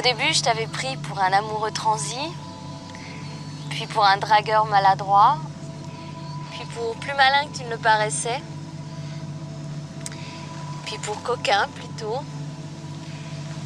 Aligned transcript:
début, 0.00 0.32
je 0.32 0.42
t'avais 0.42 0.66
pris 0.66 0.96
pour 0.96 1.20
un 1.20 1.32
amoureux 1.32 1.70
transi, 1.70 2.18
puis 3.70 3.86
pour 3.86 4.04
un 4.04 4.16
dragueur 4.16 4.66
maladroit, 4.66 5.38
puis 6.50 6.64
pour 6.74 6.96
plus 6.96 7.14
malin 7.14 7.46
que 7.46 7.58
tu 7.58 7.64
ne 7.64 7.70
le 7.70 7.78
paraissais, 7.78 8.42
puis 10.84 10.98
pour 10.98 11.22
coquin 11.22 11.68
plutôt, 11.76 12.22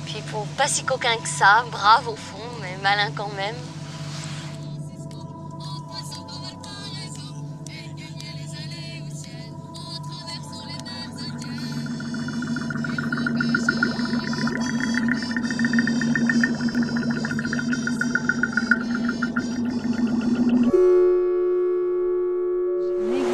puis 0.04 0.20
pour 0.30 0.46
pas 0.48 0.68
si 0.68 0.84
coquin 0.84 1.16
que 1.16 1.28
ça, 1.28 1.64
brave 1.70 2.08
au 2.08 2.16
fond, 2.16 2.48
mais 2.60 2.76
malin 2.82 3.10
quand 3.16 3.32
même. 3.34 3.56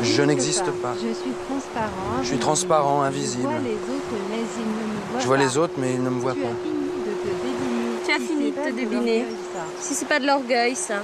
Je 0.04 0.22
n'existe 0.22 0.70
pas. 0.82 0.94
Je 0.96 1.12
suis 1.14 1.32
transparent. 1.48 2.22
Je 2.22 2.26
suis 2.26 2.38
transparent, 2.38 3.02
invisible. 3.02 3.48
Je 3.48 3.48
vois 3.48 3.58
les 3.58 3.74
autres, 3.74 4.12
mais 4.20 4.34
ils 4.34 4.82
ne 4.82 4.90
me 4.90 5.10
voient 5.10 5.20
Je 5.20 5.26
vois 5.26 5.36
pas. 5.36 5.42
les 5.42 5.58
autres, 5.58 5.72
mais 5.78 5.94
ils 5.94 6.02
ne 6.02 6.10
me 6.10 6.20
voient 6.20 6.34
Tu 6.34 6.40
pas. 6.40 6.48
as 6.48 6.58
fini 6.58 6.90
de 6.90 7.10
te 7.10 7.26
deviner. 7.46 8.04
Tu 8.04 8.10
as 8.12 8.18
Si 8.18 8.26
fini 8.26 8.44
c'est 8.44 8.50
de 8.50 8.54
pas 8.56 8.70
te 8.70 8.70
deviner. 8.70 9.18
l'orgueil, 9.20 9.36
ça. 9.54 9.60
Si 9.80 9.94
c'est 9.94 10.08
pas 10.08 10.20
de 10.20 10.26
l'orgueil, 10.26 10.74
ça. 10.76 10.94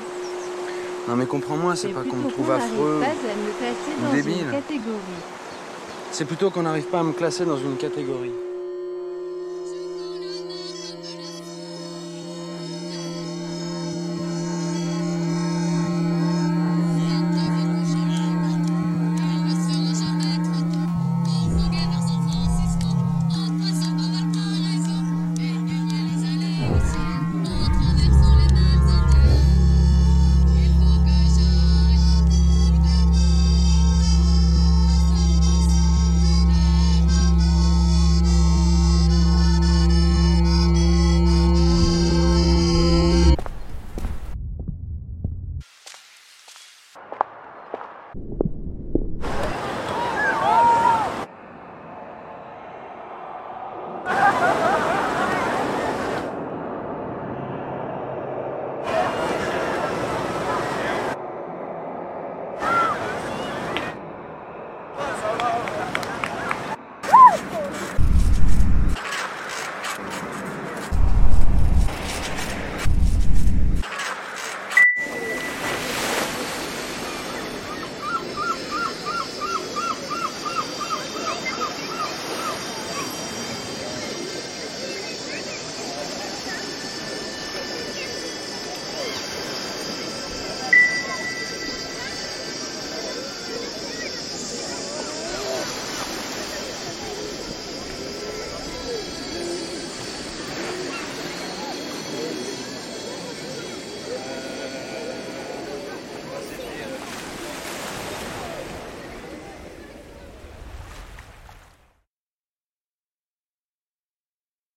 Non 1.09 1.17
mais 1.17 1.27
comprends-moi, 1.27 1.75
c'est 1.77 1.89
pas 1.89 2.03
qu'on 2.03 2.17
me 2.17 2.31
trouve 2.31 2.51
affreux. 2.51 3.01
pas 3.01 3.07
à 3.07 3.11
me 3.11 3.53
classer 3.59 3.92
ou 3.98 4.07
dans 4.07 4.12
débile. 4.12 4.45
une 4.45 4.51
catégorie. 4.51 5.20
C'est 6.12 6.25
plutôt 6.25 6.51
qu'on 6.51 6.62
n'arrive 6.62 6.85
pas 6.85 7.01
à 7.01 7.03
me 7.03 7.12
classer 7.12 7.45
dans 7.45 7.57
une 7.57 7.77
catégorie. 7.77 8.33
Ha 54.51 54.56
ha 54.56 54.70
ha! 54.84 54.89